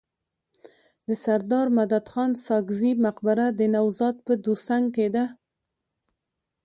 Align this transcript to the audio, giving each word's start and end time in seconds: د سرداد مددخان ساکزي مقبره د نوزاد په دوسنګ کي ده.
د 1.07 1.09
سرداد 1.23 1.67
مددخان 1.77 2.31
ساکزي 2.47 2.91
مقبره 3.05 3.45
د 3.59 3.61
نوزاد 3.73 4.15
په 4.25 4.33
دوسنګ 4.45 4.85
کي 4.95 5.07
ده. 5.15 5.25